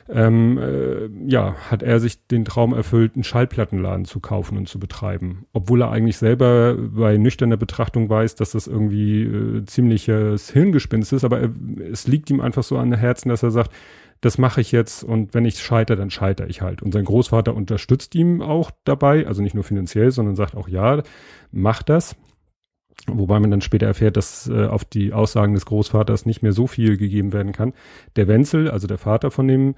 ähm, 0.10 0.58
äh, 0.58 1.08
ja, 1.30 1.56
hat 1.70 1.84
er 1.84 2.00
sich 2.00 2.28
den 2.28 2.44
Traum 2.44 2.74
erfüllt, 2.74 3.16
einen 3.16 3.24
Schallplattenladen 3.24 4.06
zu 4.06 4.20
kaufen 4.20 4.58
und 4.58 4.68
zu 4.68 4.78
betreiben. 4.78 5.46
Obwohl 5.54 5.82
er 5.82 5.92
eigentlich 5.92 6.18
selber 6.18 6.76
bei 6.76 7.18
nüchterner 7.18 7.58
Betrachtung 7.58 8.10
weiß, 8.10 8.36
dass 8.36 8.52
das 8.52 8.68
irgendwie 8.68 9.24
äh, 9.24 9.66
ziemliches 9.66 10.50
Hirngespinst 10.52 11.14
ist, 11.14 11.24
aber 11.24 11.40
er, 11.40 11.50
es 11.92 12.08
liegt 12.08 12.30
ihm 12.30 12.42
einfach 12.42 12.64
so 12.64 12.78
an 12.78 12.94
Herzen, 12.94 13.30
dass 13.30 13.44
er 13.44 13.52
sagt, 13.52 13.72
das 14.22 14.38
mache 14.38 14.62
ich 14.62 14.72
jetzt 14.72 15.04
und 15.04 15.34
wenn 15.34 15.46
ich 15.46 15.60
scheitere, 15.60 15.98
dann 15.98 16.12
scheitere 16.12 16.48
ich 16.48 16.62
halt. 16.62 16.84
Und 16.84 16.94
sein 16.94 17.06
Großvater 17.06 17.56
unterstützt 17.56 18.14
ihm 18.16 18.42
auch 18.42 18.72
dabei, 18.84 19.26
also 19.26 19.42
nicht 19.42 19.56
nur 19.56 19.64
finanziell, 19.64 20.12
sondern 20.12 20.36
sagt 20.36 20.56
auch, 20.56 20.68
ja, 20.68 21.02
mach 21.52 21.82
das. 21.84 22.16
Wobei 23.08 23.40
man 23.40 23.50
dann 23.50 23.62
später 23.62 23.88
erfährt, 23.88 24.16
dass 24.16 24.48
äh, 24.48 24.66
auf 24.68 24.86
die 24.86 25.12
Aussagen 25.12 25.56
des 25.56 25.66
Großvaters 25.66 26.28
nicht 26.28 26.44
mehr 26.44 26.52
so 26.54 26.68
viel 26.68 26.98
gegeben 26.98 27.34
werden 27.34 27.52
kann. 27.52 27.74
Der 28.16 28.28
Wenzel, 28.28 28.70
also 28.70 28.86
der 28.86 29.00
Vater 29.00 29.32
von 29.32 29.48
dem 29.48 29.74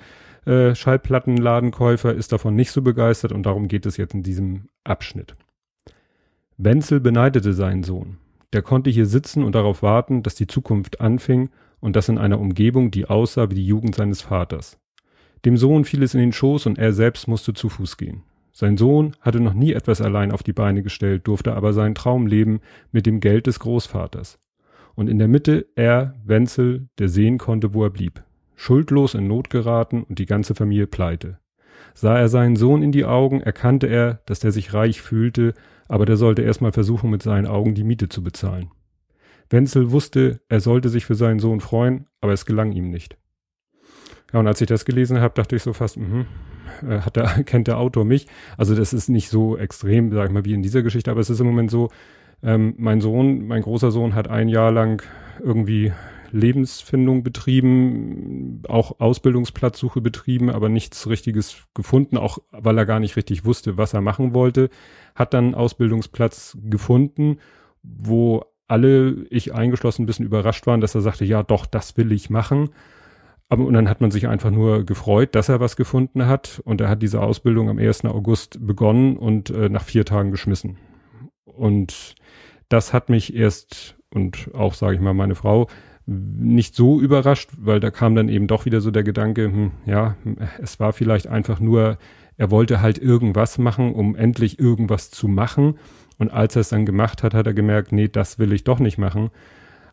äh, 0.46 0.76
Schallplattenladenkäufer, 0.76 2.14
ist 2.14 2.34
davon 2.34 2.56
nicht 2.56 2.72
so 2.72 2.82
begeistert 2.82 3.32
und 3.32 3.46
darum 3.46 3.70
geht 3.70 3.86
es 3.86 3.96
jetzt 3.96 4.14
in 4.14 4.24
diesem 4.24 4.68
Abschnitt. 4.84 5.38
Wenzel 6.58 7.00
beneidete 7.00 7.54
seinen 7.54 7.84
Sohn. 7.84 8.18
Der 8.52 8.62
konnte 8.62 8.90
hier 8.90 9.06
sitzen 9.06 9.44
und 9.44 9.56
darauf 9.56 9.82
warten, 9.82 10.22
dass 10.22 10.36
die 10.36 10.48
Zukunft 10.48 11.00
anfing 11.00 11.50
und 11.84 11.98
das 11.98 12.08
in 12.08 12.18
einer 12.18 12.40
Umgebung, 12.40 12.92
die 12.92 13.08
aussah 13.08 13.50
wie 13.50 13.56
die 13.56 13.68
Jugend 13.68 13.94
seines 13.94 14.22
Vaters. 14.22 14.80
Dem 15.44 15.58
Sohn 15.58 15.84
fiel 15.84 16.02
es 16.02 16.14
in 16.14 16.22
den 16.22 16.32
Schoß 16.32 16.66
und 16.66 16.78
er 16.78 16.94
selbst 16.94 17.28
musste 17.28 17.54
zu 17.54 17.68
Fuß 17.68 17.98
gehen. 17.98 18.24
Sein 18.54 18.78
Sohn 18.78 19.18
hatte 19.20 19.42
noch 19.42 19.54
nie 19.54 19.74
etwas 19.74 20.00
allein 20.00 20.32
auf 20.32 20.44
die 20.44 20.54
Beine 20.54 20.82
gestellt, 20.82 21.28
durfte 21.28 21.56
aber 21.56 21.74
seinen 21.74 21.94
Traum 21.94 22.26
leben 22.26 22.62
mit 22.94 23.06
dem 23.06 23.20
Geld 23.20 23.48
des 23.48 23.60
Großvaters. 23.60 24.40
Und 24.96 25.10
in 25.10 25.20
der 25.20 25.28
Mitte 25.28 25.66
er, 25.76 26.14
Wenzel, 26.24 26.88
der 27.00 27.10
sehen 27.10 27.38
konnte, 27.38 27.74
wo 27.74 27.84
er 27.84 27.90
blieb. 27.90 28.24
Schuldlos 28.56 29.14
in 29.14 29.28
Not 29.28 29.50
geraten 29.50 30.04
und 30.04 30.20
die 30.20 30.26
ganze 30.26 30.56
Familie 30.56 30.88
pleite. 30.88 31.40
Sah 31.96 32.18
er 32.18 32.30
seinen 32.30 32.56
Sohn 32.56 32.82
in 32.82 32.94
die 32.94 33.04
Augen, 33.04 33.42
erkannte 33.42 33.88
er, 33.88 34.22
dass 34.26 34.40
der 34.40 34.54
sich 34.54 34.74
reich 34.74 35.02
fühlte, 35.02 35.54
aber 35.90 36.06
der 36.06 36.16
sollte 36.16 36.44
erstmal 36.44 36.72
versuchen, 36.72 37.10
mit 37.10 37.24
seinen 37.24 37.46
Augen 37.46 37.76
die 37.76 37.84
Miete 37.84 38.08
zu 38.08 38.24
bezahlen. 38.24 38.72
Wenzel 39.54 39.92
wusste, 39.92 40.42
er 40.50 40.60
sollte 40.60 40.90
sich 40.90 41.06
für 41.06 41.16
seinen 41.16 41.40
Sohn 41.40 41.62
freuen, 41.62 42.08
aber 42.20 42.34
es 42.34 42.46
gelang 42.46 42.74
ihm 42.74 42.90
nicht. 42.90 43.18
Ja, 44.34 44.40
und 44.40 44.48
als 44.48 44.60
ich 44.60 44.68
das 44.68 44.84
gelesen 44.84 45.22
habe, 45.22 45.36
dachte 45.36 45.56
ich 45.56 45.64
so 45.64 45.74
fast, 45.74 45.96
mh, 45.96 46.26
äh, 46.82 47.00
hat 47.02 47.16
der, 47.16 47.28
kennt 47.46 47.68
der 47.68 47.78
Autor 47.78 48.04
mich. 48.04 48.28
Also 48.58 48.76
das 48.76 48.92
ist 48.92 49.08
nicht 49.08 49.30
so 49.30 49.56
extrem, 49.56 50.12
sag 50.12 50.28
ich 50.28 50.34
mal, 50.34 50.44
wie 50.44 50.54
in 50.54 50.64
dieser 50.64 50.82
Geschichte, 50.82 51.12
aber 51.12 51.22
es 51.22 51.30
ist 51.30 51.40
im 51.40 51.46
Moment 51.46 51.72
so, 51.72 51.90
ähm, 52.42 52.74
mein 52.78 53.00
Sohn, 53.00 53.48
mein 53.48 53.62
großer 53.62 53.92
Sohn 53.92 54.16
hat 54.16 54.28
ein 54.28 54.50
Jahr 54.50 54.72
lang 54.72 55.04
irgendwie 55.40 55.94
Lebensfindung 56.32 57.22
betrieben, 57.24 58.64
auch 58.68 59.00
Ausbildungsplatzsuche 59.00 60.02
betrieben, 60.02 60.50
aber 60.50 60.68
nichts 60.68 61.08
Richtiges 61.08 61.68
gefunden, 61.76 62.18
auch 62.18 62.40
weil 62.52 62.78
er 62.78 62.88
gar 62.88 63.00
nicht 63.00 63.16
richtig 63.16 63.46
wusste, 63.46 63.78
was 63.78 63.94
er 63.94 64.02
machen 64.02 64.34
wollte, 64.34 64.70
hat 65.14 65.36
dann 65.36 65.54
Ausbildungsplatz 65.54 66.58
gefunden, 66.64 67.38
wo 67.84 68.44
alle, 68.68 69.26
ich 69.30 69.54
eingeschlossen, 69.54 70.04
ein 70.04 70.06
bisschen 70.06 70.26
überrascht 70.26 70.66
waren, 70.68 70.82
dass 70.82 70.96
er 70.96 71.02
sagte, 71.02 71.26
ja 71.26 71.44
doch, 71.44 71.66
das 71.66 71.98
will 71.98 72.12
ich 72.12 72.30
machen. 72.30 72.70
Aber 73.50 73.66
und 73.66 73.74
dann 73.74 73.90
hat 73.90 74.02
man 74.02 74.10
sich 74.10 74.28
einfach 74.28 74.52
nur 74.52 74.86
gefreut, 74.86 75.36
dass 75.36 75.50
er 75.50 75.60
was 75.60 75.76
gefunden 75.76 76.28
hat. 76.28 76.62
Und 76.66 76.82
er 76.82 76.90
hat 76.90 77.02
diese 77.02 77.22
Ausbildung 77.22 77.70
am 77.70 77.78
1. 77.78 78.06
August 78.06 78.66
begonnen 78.66 79.18
und 79.18 79.50
äh, 79.50 79.70
nach 79.70 79.84
vier 79.84 80.06
Tagen 80.06 80.32
geschmissen. 80.32 80.78
Und 81.46 82.16
das 82.70 82.94
hat 82.94 83.10
mich 83.10 83.36
erst 83.36 83.96
und 84.10 84.50
auch, 84.54 84.74
sage 84.74 84.96
ich 84.96 85.02
mal, 85.02 85.14
meine 85.14 85.36
Frau 85.36 85.68
nicht 86.06 86.76
so 86.76 87.00
überrascht, 87.00 87.50
weil 87.58 87.80
da 87.80 87.92
kam 87.92 88.16
dann 88.16 88.30
eben 88.30 88.48
doch 88.48 88.66
wieder 88.66 88.82
so 88.82 88.92
der 88.92 89.04
Gedanke, 89.04 89.46
hm, 89.46 89.72
ja, 89.86 90.16
es 90.62 90.80
war 90.80 90.94
vielleicht 90.94 91.28
einfach 91.28 91.60
nur, 91.60 91.98
er 92.38 92.52
wollte 92.52 92.82
halt 92.82 92.98
irgendwas 92.98 93.58
machen, 93.58 93.94
um 93.94 94.16
endlich 94.16 94.60
irgendwas 94.60 95.12
zu 95.12 95.28
machen. 95.28 95.76
Und 96.18 96.32
als 96.32 96.56
er 96.56 96.62
es 96.62 96.70
dann 96.70 96.86
gemacht 96.86 97.24
hat, 97.24 97.34
hat 97.34 97.48
er 97.48 97.54
gemerkt, 97.54 97.92
nee, 97.92 98.08
das 98.08 98.38
will 98.40 98.54
ich 98.54 98.64
doch 98.64 98.80
nicht 98.80 98.98
machen. 98.98 99.30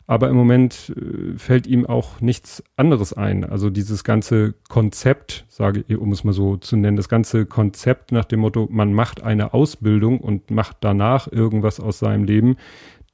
Aber 0.07 0.29
im 0.29 0.35
Moment 0.35 0.93
äh, 0.97 1.37
fällt 1.37 1.67
ihm 1.67 1.85
auch 1.85 2.19
nichts 2.19 2.63
anderes 2.75 3.13
ein. 3.13 3.45
Also 3.45 3.69
dieses 3.69 4.03
ganze 4.03 4.53
Konzept, 4.67 5.45
sage 5.47 5.85
ich, 5.87 5.97
um 5.97 6.11
es 6.11 6.23
mal 6.23 6.33
so 6.33 6.57
zu 6.57 6.75
nennen, 6.75 6.97
das 6.97 7.07
ganze 7.07 7.45
Konzept 7.45 8.11
nach 8.11 8.25
dem 8.25 8.41
Motto, 8.41 8.67
man 8.69 8.93
macht 8.93 9.23
eine 9.23 9.53
Ausbildung 9.53 10.19
und 10.19 10.51
macht 10.51 10.77
danach 10.81 11.31
irgendwas 11.31 11.79
aus 11.79 11.99
seinem 11.99 12.25
Leben, 12.25 12.57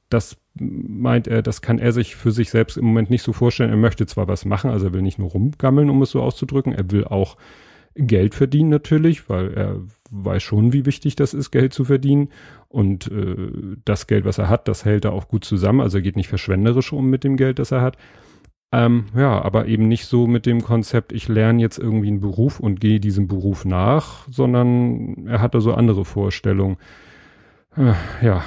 das 0.08 0.38
meint 0.60 1.26
er, 1.26 1.42
das 1.42 1.62
kann 1.62 1.78
er 1.78 1.92
sich 1.92 2.16
für 2.16 2.32
sich 2.32 2.50
selbst 2.50 2.76
im 2.76 2.86
Moment 2.86 3.10
nicht 3.10 3.22
so 3.22 3.32
vorstellen. 3.32 3.70
Er 3.70 3.76
möchte 3.76 4.06
zwar 4.06 4.28
was 4.28 4.44
machen, 4.44 4.70
also 4.70 4.86
er 4.86 4.92
will 4.92 5.02
nicht 5.02 5.18
nur 5.18 5.30
rumgammeln, 5.30 5.90
um 5.90 6.02
es 6.02 6.10
so 6.10 6.22
auszudrücken, 6.22 6.72
er 6.72 6.90
will 6.90 7.04
auch 7.04 7.36
Geld 7.94 8.34
verdienen 8.34 8.70
natürlich, 8.70 9.28
weil 9.28 9.52
er 9.54 9.80
weiß 10.10 10.42
schon, 10.42 10.72
wie 10.72 10.86
wichtig 10.86 11.16
das 11.16 11.34
ist, 11.34 11.50
Geld 11.50 11.72
zu 11.72 11.84
verdienen. 11.84 12.28
Und 12.68 13.10
äh, 13.10 13.50
das 13.84 14.06
Geld, 14.06 14.24
was 14.24 14.38
er 14.38 14.48
hat, 14.48 14.68
das 14.68 14.84
hält 14.84 15.04
er 15.04 15.12
auch 15.12 15.28
gut 15.28 15.44
zusammen. 15.44 15.80
Also 15.80 15.98
er 15.98 16.02
geht 16.02 16.16
nicht 16.16 16.28
verschwenderisch 16.28 16.92
um 16.92 17.10
mit 17.10 17.24
dem 17.24 17.36
Geld, 17.36 17.58
das 17.58 17.72
er 17.72 17.82
hat. 17.82 17.96
Ähm, 18.70 19.06
ja, 19.16 19.42
aber 19.42 19.66
eben 19.66 19.88
nicht 19.88 20.04
so 20.04 20.26
mit 20.26 20.44
dem 20.44 20.62
Konzept, 20.62 21.12
ich 21.12 21.26
lerne 21.28 21.60
jetzt 21.60 21.78
irgendwie 21.78 22.08
einen 22.08 22.20
Beruf 22.20 22.60
und 22.60 22.80
gehe 22.80 23.00
diesem 23.00 23.26
Beruf 23.26 23.64
nach, 23.64 24.28
sondern 24.30 25.26
er 25.26 25.40
hatte 25.40 25.60
so 25.60 25.72
andere 25.72 26.04
Vorstellungen. 26.04 26.76
Äh, 27.76 27.94
ja, 28.22 28.44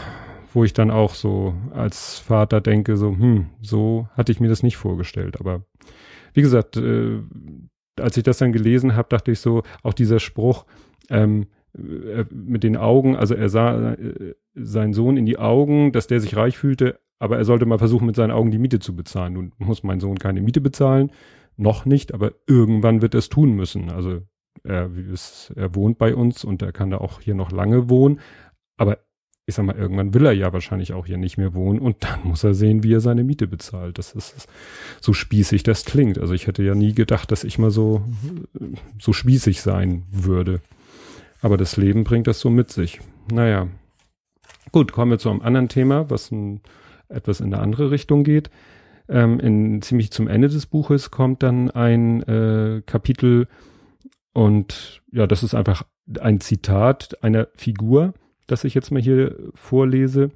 wo 0.53 0.63
ich 0.63 0.73
dann 0.73 0.91
auch 0.91 1.13
so 1.13 1.53
als 1.73 2.19
Vater 2.19 2.61
denke, 2.61 2.97
so, 2.97 3.11
hm, 3.11 3.47
so 3.61 4.07
hatte 4.13 4.31
ich 4.31 4.39
mir 4.39 4.49
das 4.49 4.63
nicht 4.63 4.77
vorgestellt. 4.77 5.39
Aber 5.39 5.63
wie 6.33 6.41
gesagt, 6.41 6.77
äh, 6.77 7.21
als 7.99 8.17
ich 8.17 8.23
das 8.23 8.37
dann 8.37 8.53
gelesen 8.53 8.95
habe, 8.95 9.09
dachte 9.09 9.31
ich 9.31 9.39
so, 9.39 9.63
auch 9.83 9.93
dieser 9.93 10.19
Spruch, 10.19 10.65
ähm, 11.09 11.47
äh, 11.77 12.25
mit 12.31 12.63
den 12.63 12.77
Augen, 12.77 13.15
also 13.15 13.33
er 13.35 13.49
sah 13.49 13.93
äh, 13.93 14.35
seinen 14.55 14.93
Sohn 14.93 15.17
in 15.17 15.25
die 15.25 15.37
Augen, 15.37 15.91
dass 15.91 16.07
der 16.07 16.19
sich 16.19 16.35
reich 16.35 16.57
fühlte, 16.57 16.99
aber 17.19 17.37
er 17.37 17.45
sollte 17.45 17.65
mal 17.65 17.77
versuchen, 17.77 18.07
mit 18.07 18.15
seinen 18.15 18.31
Augen 18.31 18.51
die 18.51 18.57
Miete 18.57 18.79
zu 18.79 18.95
bezahlen. 18.95 19.33
Nun 19.33 19.53
muss 19.57 19.83
mein 19.83 19.99
Sohn 19.99 20.19
keine 20.19 20.41
Miete 20.41 20.59
bezahlen, 20.59 21.11
noch 21.55 21.85
nicht, 21.85 22.13
aber 22.13 22.33
irgendwann 22.47 23.01
wird 23.01 23.13
er 23.13 23.19
es 23.19 23.29
tun 23.29 23.53
müssen. 23.53 23.89
Also 23.89 24.21
er, 24.63 24.89
er 25.55 25.75
wohnt 25.75 25.97
bei 25.97 26.13
uns 26.13 26.43
und 26.43 26.61
er 26.61 26.71
kann 26.71 26.89
da 26.89 26.97
auch 26.97 27.21
hier 27.21 27.35
noch 27.35 27.51
lange 27.51 27.89
wohnen, 27.89 28.19
aber 28.77 28.99
ich 29.45 29.55
sag 29.55 29.65
mal, 29.65 29.75
irgendwann 29.75 30.13
will 30.13 30.25
er 30.25 30.33
ja 30.33 30.53
wahrscheinlich 30.53 30.93
auch 30.93 31.05
hier 31.05 31.17
nicht 31.17 31.37
mehr 31.37 31.53
wohnen 31.53 31.79
und 31.79 32.03
dann 32.03 32.19
muss 32.23 32.43
er 32.43 32.53
sehen, 32.53 32.83
wie 32.83 32.93
er 32.93 33.01
seine 33.01 33.23
Miete 33.23 33.47
bezahlt. 33.47 33.97
Das 33.97 34.13
ist 34.13 34.47
so 34.99 35.13
spießig 35.13 35.63
das 35.63 35.85
klingt. 35.85 36.17
Also 36.17 36.33
ich 36.33 36.47
hätte 36.47 36.63
ja 36.63 36.75
nie 36.75 36.93
gedacht, 36.93 37.31
dass 37.31 37.43
ich 37.43 37.57
mal 37.57 37.71
so, 37.71 38.03
so 38.99 39.13
spießig 39.13 39.61
sein 39.61 40.03
würde. 40.11 40.61
Aber 41.41 41.57
das 41.57 41.75
Leben 41.75 42.03
bringt 42.03 42.27
das 42.27 42.39
so 42.39 42.49
mit 42.49 42.71
sich. 42.71 43.01
Naja. 43.31 43.67
Gut, 44.71 44.91
kommen 44.91 45.11
wir 45.11 45.19
zu 45.19 45.29
einem 45.29 45.41
anderen 45.41 45.69
Thema, 45.69 46.09
was 46.09 46.31
ein, 46.31 46.61
etwas 47.09 47.39
in 47.41 47.53
eine 47.53 47.61
andere 47.61 47.91
Richtung 47.91 48.23
geht. 48.23 48.49
Ähm, 49.09 49.39
in, 49.39 49.81
ziemlich 49.81 50.11
zum 50.11 50.27
Ende 50.27 50.47
des 50.47 50.67
Buches 50.67 51.11
kommt 51.11 51.43
dann 51.43 51.71
ein 51.71 52.21
äh, 52.23 52.81
Kapitel 52.85 53.47
und 54.33 55.01
ja, 55.11 55.27
das 55.27 55.43
ist 55.43 55.53
einfach 55.53 55.83
ein 56.19 56.39
Zitat 56.39 57.21
einer 57.21 57.49
Figur, 57.55 58.13
das 58.51 58.63
ich 58.63 58.73
jetzt 58.73 58.91
mal 58.91 59.01
hier 59.01 59.35
vorlese. 59.53 60.31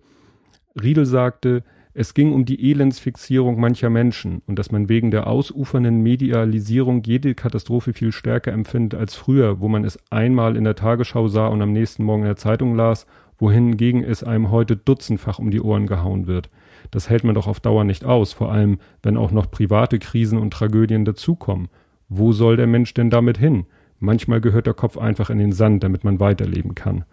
Riedel 0.81 1.05
sagte, 1.05 1.63
es 1.93 2.13
ging 2.13 2.33
um 2.33 2.43
die 2.43 2.71
Elendsfixierung 2.71 3.57
mancher 3.57 3.89
Menschen 3.89 4.41
und 4.47 4.59
dass 4.59 4.69
man 4.69 4.89
wegen 4.89 5.11
der 5.11 5.27
ausufernden 5.27 6.01
Medialisierung 6.01 7.03
jede 7.03 7.35
Katastrophe 7.35 7.93
viel 7.93 8.11
stärker 8.11 8.51
empfindet 8.51 8.99
als 8.99 9.15
früher, 9.15 9.61
wo 9.61 9.69
man 9.69 9.85
es 9.85 9.97
einmal 10.11 10.57
in 10.57 10.65
der 10.65 10.75
Tagesschau 10.75 11.29
sah 11.29 11.47
und 11.47 11.61
am 11.61 11.71
nächsten 11.71 12.03
Morgen 12.03 12.23
in 12.23 12.27
der 12.27 12.35
Zeitung 12.35 12.75
las, 12.75 13.05
wohingegen 13.37 14.03
es 14.03 14.23
einem 14.23 14.51
heute 14.51 14.75
dutzendfach 14.75 15.39
um 15.39 15.51
die 15.51 15.61
Ohren 15.61 15.87
gehauen 15.87 16.27
wird. 16.27 16.49
Das 16.91 17.09
hält 17.09 17.23
man 17.23 17.35
doch 17.35 17.47
auf 17.47 17.61
Dauer 17.61 17.85
nicht 17.85 18.03
aus, 18.03 18.33
vor 18.33 18.51
allem 18.51 18.79
wenn 19.01 19.15
auch 19.15 19.31
noch 19.31 19.49
private 19.49 19.97
Krisen 19.97 20.37
und 20.37 20.51
Tragödien 20.51 21.05
dazukommen. 21.05 21.69
Wo 22.09 22.33
soll 22.33 22.57
der 22.57 22.67
Mensch 22.67 22.93
denn 22.93 23.09
damit 23.09 23.37
hin? 23.37 23.65
Manchmal 23.99 24.41
gehört 24.41 24.67
der 24.67 24.73
Kopf 24.73 24.97
einfach 24.97 25.29
in 25.29 25.37
den 25.37 25.53
Sand, 25.53 25.81
damit 25.81 26.03
man 26.03 26.19
weiterleben 26.19 26.75
kann. 26.75 27.05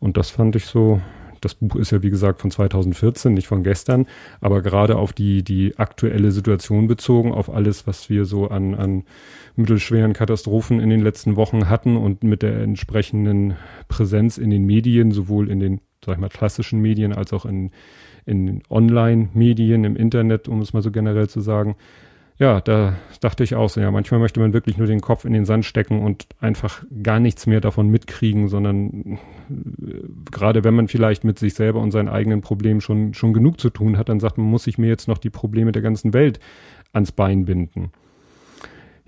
Und 0.00 0.16
das 0.16 0.30
fand 0.30 0.56
ich 0.56 0.66
so, 0.66 1.00
das 1.40 1.54
Buch 1.54 1.76
ist 1.76 1.92
ja 1.92 2.02
wie 2.02 2.10
gesagt 2.10 2.40
von 2.40 2.50
2014, 2.50 3.32
nicht 3.32 3.46
von 3.46 3.62
gestern, 3.62 4.06
aber 4.40 4.62
gerade 4.62 4.96
auf 4.96 5.12
die, 5.12 5.42
die 5.42 5.78
aktuelle 5.78 6.32
Situation 6.32 6.86
bezogen, 6.86 7.32
auf 7.32 7.52
alles, 7.52 7.86
was 7.86 8.10
wir 8.10 8.24
so 8.24 8.48
an, 8.48 8.74
an 8.74 9.04
mittelschweren 9.56 10.12
Katastrophen 10.12 10.80
in 10.80 10.90
den 10.90 11.00
letzten 11.00 11.36
Wochen 11.36 11.68
hatten 11.68 11.96
und 11.96 12.24
mit 12.24 12.42
der 12.42 12.60
entsprechenden 12.60 13.56
Präsenz 13.88 14.38
in 14.38 14.50
den 14.50 14.64
Medien, 14.64 15.12
sowohl 15.12 15.50
in 15.50 15.60
den, 15.60 15.80
sag 16.04 16.14
ich 16.14 16.20
mal, 16.20 16.28
klassischen 16.28 16.80
Medien 16.80 17.12
als 17.12 17.32
auch 17.32 17.46
in, 17.46 17.70
in 18.26 18.62
Online-Medien, 18.68 19.84
im 19.84 19.96
Internet, 19.96 20.48
um 20.48 20.60
es 20.60 20.72
mal 20.72 20.82
so 20.82 20.90
generell 20.90 21.28
zu 21.28 21.40
sagen, 21.40 21.76
ja, 22.40 22.62
da 22.62 22.94
dachte 23.20 23.44
ich 23.44 23.54
auch 23.54 23.68
so, 23.68 23.82
ja, 23.82 23.90
manchmal 23.90 24.18
möchte 24.18 24.40
man 24.40 24.54
wirklich 24.54 24.78
nur 24.78 24.86
den 24.86 25.02
Kopf 25.02 25.26
in 25.26 25.34
den 25.34 25.44
Sand 25.44 25.66
stecken 25.66 26.00
und 26.00 26.26
einfach 26.40 26.82
gar 27.02 27.20
nichts 27.20 27.46
mehr 27.46 27.60
davon 27.60 27.88
mitkriegen, 27.88 28.48
sondern 28.48 29.18
äh, 29.50 30.02
gerade 30.30 30.64
wenn 30.64 30.74
man 30.74 30.88
vielleicht 30.88 31.22
mit 31.22 31.38
sich 31.38 31.52
selber 31.52 31.80
und 31.80 31.90
seinen 31.90 32.08
eigenen 32.08 32.40
Problemen 32.40 32.80
schon, 32.80 33.12
schon 33.12 33.34
genug 33.34 33.60
zu 33.60 33.68
tun 33.68 33.98
hat, 33.98 34.08
dann 34.08 34.20
sagt 34.20 34.38
man, 34.38 34.46
muss 34.46 34.66
ich 34.66 34.78
mir 34.78 34.88
jetzt 34.88 35.06
noch 35.06 35.18
die 35.18 35.28
Probleme 35.28 35.70
der 35.70 35.82
ganzen 35.82 36.14
Welt 36.14 36.40
ans 36.94 37.12
Bein 37.12 37.44
binden 37.44 37.92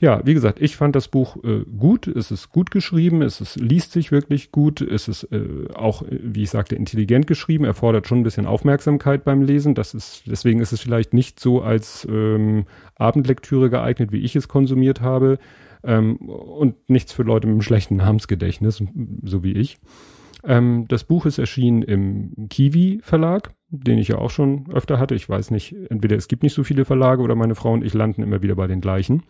ja, 0.03 0.21
wie 0.25 0.35
gesagt, 0.35 0.61
ich 0.61 0.77
fand 0.77 0.97
das 0.97 1.07
Buch 1.07 1.37
äh, 1.45 1.65
gut. 1.79 2.09
Es 2.09 2.33
ist 2.33 2.51
gut 2.51 2.73
geschrieben, 2.73 3.23
es 3.23 3.41
ist, 3.41 3.55
liest 3.55 3.93
sich 3.93 4.11
wirklich 4.11 4.51
gut, 4.51 4.81
es 4.81 5.07
ist 5.07 5.29
äh, 5.31 5.69
auch, 5.77 6.03
wie 6.11 6.43
ich 6.43 6.51
sagte, 6.51 6.75
intelligent 6.75 7.29
geschrieben, 7.29 7.65
erfordert 7.65 8.09
schon 8.09 8.19
ein 8.19 8.23
bisschen 8.25 8.47
Aufmerksamkeit 8.47 9.23
beim 9.23 9.43
Lesen. 9.43 9.77
Das 9.77 9.95
ist, 9.95 10.25
deswegen 10.27 10.59
ist 10.59 10.73
es 10.73 10.81
vielleicht 10.81 11.15
nicht 11.15 11.39
so 11.39 11.63
als 11.63 12.05
ähm, 12.11 12.65
Abendlektüre 12.97 13.71
geeignet, 13.71 14.11
wie 14.11 14.23
ich 14.23 14.35
es 14.35 14.49
konsumiert 14.49 15.03
habe. 15.03 15.39
Ähm, 15.85 16.17
und 16.17 16.91
nichts 16.91 17.13
für 17.13 17.23
Leute 17.23 17.47
mit 17.47 17.55
einem 17.55 17.63
schlechten 17.63 17.95
Namensgedächtnis, 17.95 18.83
so 19.23 19.45
wie 19.45 19.53
ich. 19.53 19.79
Ähm, 20.43 20.87
das 20.89 21.05
Buch 21.05 21.27
ist 21.27 21.39
erschienen 21.39 21.83
im 21.83 22.49
Kiwi 22.51 22.99
Verlag, 23.05 23.53
den 23.69 23.99
ich 23.99 24.09
ja 24.09 24.19
auch 24.19 24.31
schon 24.31 24.67
öfter 24.73 24.99
hatte. 24.99 25.15
Ich 25.15 25.29
weiß 25.29 25.53
nicht, 25.53 25.77
entweder 25.91 26.17
es 26.17 26.27
gibt 26.27 26.43
nicht 26.43 26.55
so 26.55 26.65
viele 26.65 26.85
Verlage 26.85 27.23
oder 27.23 27.37
meine 27.37 27.55
Frau 27.55 27.73
und 27.73 27.85
ich 27.85 27.95
landen 27.95 28.25
immer 28.25 28.43
wieder 28.43 28.57
bei 28.57 28.67
den 28.67 28.81
gleichen. 28.81 29.23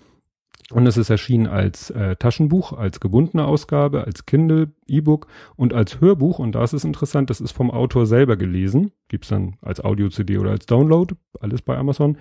Und 0.71 0.87
es 0.87 0.97
ist 0.97 1.11
erschienen 1.11 1.47
als 1.47 1.91
äh, 1.91 2.17
Taschenbuch, 2.17 2.73
als 2.73 3.01
gebundene 3.01 3.45
Ausgabe, 3.45 4.05
als 4.05 4.27
Kindle, 4.27 4.73
E-Book 4.87 5.27
und 5.57 5.75
als 5.75 6.01
Hörbuch. 6.01 6.39
Und 6.39 6.55
da 6.55 6.65
ist 6.65 6.73
es 6.73 6.85
interessant, 6.85 7.31
das 7.31 7.41
ist 7.41 7.53
vom 7.53 7.71
Autor 7.71 8.07
selber 8.07 8.37
gelesen. 8.37 8.93
Gibt's 9.09 9.29
dann 9.29 9.57
als 9.61 9.85
Audio-CD 9.85 10.39
oder 10.39 10.51
als 10.51 10.67
Download, 10.67 11.15
alles 11.41 11.63
bei 11.63 11.77
Amazon. 11.77 12.17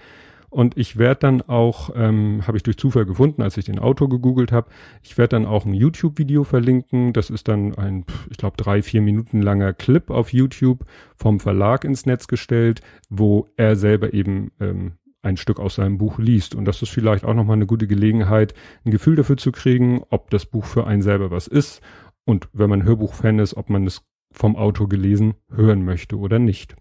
Und 0.52 0.78
ich 0.78 0.98
werde 0.98 1.22
dann 1.22 1.42
auch, 1.44 1.92
ähm, 1.96 2.46
habe 2.46 2.58
ich 2.58 2.64
durch 2.64 2.76
Zufall 2.76 3.06
gefunden, 3.06 3.42
als 3.42 3.56
ich 3.56 3.64
den 3.64 3.80
Autor 3.80 4.10
gegoogelt 4.10 4.52
habe, 4.52 4.70
ich 5.02 5.18
werde 5.18 5.38
dann 5.38 5.46
auch 5.46 5.66
ein 5.66 5.74
YouTube-Video 5.74 6.44
verlinken. 6.44 7.14
Das 7.14 7.30
ist 7.30 7.48
dann 7.48 7.74
ein, 7.76 8.06
ich 8.30 8.36
glaube, 8.36 8.58
drei, 8.58 8.82
vier 8.82 9.02
Minuten 9.02 9.42
langer 9.42 9.72
Clip 9.72 10.10
auf 10.10 10.34
YouTube 10.34 10.84
vom 11.16 11.40
Verlag 11.40 11.86
ins 11.86 12.06
Netz 12.06 12.28
gestellt, 12.28 12.82
wo 13.10 13.48
er 13.56 13.78
selber 13.78 14.14
eben 14.14 14.52
ähm, 14.60 14.98
ein 15.22 15.38
Stück 15.38 15.60
aus 15.60 15.76
seinem 15.76 15.98
Buch 15.98 16.20
liest. 16.20 16.56
Und 16.56 16.66
das 16.66 16.82
ist 16.82 16.90
vielleicht 16.90 17.26
auch 17.26 17.34
nochmal 17.34 17.56
eine 17.56 17.68
gute 17.68 17.88
Gelegenheit, 17.88 18.54
ein 18.86 18.92
Gefühl 18.92 19.16
dafür 19.16 19.38
zu 19.38 19.52
kriegen, 19.52 20.04
ob 20.10 20.30
das 20.30 20.46
Buch 20.46 20.66
für 20.66 20.88
einen 20.88 21.02
selber 21.02 21.32
was 21.32 21.48
ist. 21.48 21.82
Und 22.26 22.50
wenn 22.54 22.70
man 22.70 22.84
Hörbuchfan 22.84 23.40
ist, 23.40 23.56
ob 23.56 23.70
man 23.70 23.86
es 23.86 24.04
vom 24.32 24.56
Autor 24.56 24.88
gelesen 24.90 25.34
hören 25.54 25.84
möchte 25.84 26.18
oder 26.18 26.40
nicht. 26.40 26.76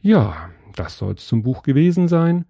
Ja, 0.00 0.50
das 0.74 0.98
soll 0.98 1.14
es 1.14 1.26
zum 1.26 1.42
Buch 1.42 1.62
gewesen 1.62 2.08
sein. 2.08 2.44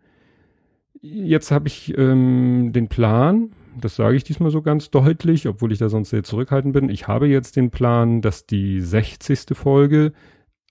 Jetzt 1.00 1.50
habe 1.50 1.68
ich 1.68 1.96
ähm, 1.96 2.72
den 2.72 2.88
Plan, 2.88 3.52
das 3.80 3.96
sage 3.96 4.16
ich 4.16 4.24
diesmal 4.24 4.50
so 4.50 4.62
ganz 4.62 4.90
deutlich, 4.90 5.46
obwohl 5.46 5.72
ich 5.72 5.78
da 5.78 5.88
sonst 5.88 6.10
sehr 6.10 6.24
zurückhaltend 6.24 6.72
bin. 6.72 6.88
Ich 6.88 7.06
habe 7.06 7.28
jetzt 7.28 7.56
den 7.56 7.70
Plan, 7.70 8.20
dass 8.20 8.46
die 8.46 8.80
60. 8.80 9.56
Folge 9.56 10.12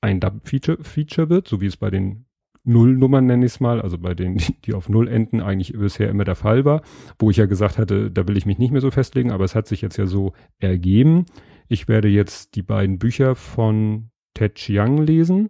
ein 0.01 0.19
Dub-Feature 0.19 0.83
Feature 0.83 1.29
wird, 1.29 1.47
so 1.47 1.61
wie 1.61 1.67
es 1.67 1.77
bei 1.77 1.89
den 1.89 2.26
Nullnummern 2.67 3.25
nenne 3.25 3.45
ich 3.45 3.53
es 3.53 3.59
mal, 3.59 3.81
also 3.81 3.97
bei 3.97 4.13
denen, 4.13 4.41
die 4.65 4.73
auf 4.73 4.89
Null 4.89 5.07
enden, 5.07 5.41
eigentlich 5.41 5.73
bisher 5.73 6.09
immer 6.09 6.25
der 6.25 6.35
Fall 6.35 6.65
war, 6.65 6.81
wo 7.17 7.29
ich 7.29 7.37
ja 7.37 7.45
gesagt 7.45 7.77
hatte, 7.77 8.11
da 8.11 8.27
will 8.27 8.37
ich 8.37 8.45
mich 8.45 8.57
nicht 8.57 8.71
mehr 8.71 8.81
so 8.81 8.91
festlegen, 8.91 9.31
aber 9.31 9.45
es 9.45 9.55
hat 9.55 9.67
sich 9.67 9.81
jetzt 9.81 9.97
ja 9.97 10.05
so 10.05 10.33
ergeben. 10.59 11.25
Ich 11.67 11.87
werde 11.87 12.07
jetzt 12.07 12.55
die 12.55 12.63
beiden 12.63 12.99
Bücher 12.99 13.35
von 13.35 14.09
Ted 14.33 14.55
Chiang 14.55 14.97
lesen 14.97 15.49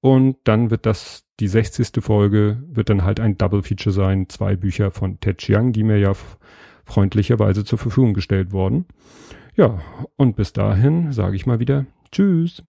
und 0.00 0.36
dann 0.44 0.70
wird 0.70 0.86
das, 0.86 1.24
die 1.40 1.48
60. 1.48 2.02
Folge, 2.02 2.62
wird 2.66 2.90
dann 2.90 3.04
halt 3.04 3.20
ein 3.20 3.38
Double 3.38 3.62
Feature 3.62 3.92
sein, 3.92 4.28
zwei 4.28 4.56
Bücher 4.56 4.90
von 4.90 5.20
Ted 5.20 5.38
Chiang, 5.38 5.72
die 5.72 5.84
mir 5.84 5.98
ja 5.98 6.12
freundlicherweise 6.84 7.64
zur 7.64 7.78
Verfügung 7.78 8.12
gestellt 8.12 8.52
wurden. 8.52 8.86
Ja, 9.54 9.80
und 10.16 10.36
bis 10.36 10.52
dahin 10.52 11.12
sage 11.12 11.36
ich 11.36 11.46
mal 11.46 11.60
wieder 11.60 11.86
Tschüss. 12.10 12.62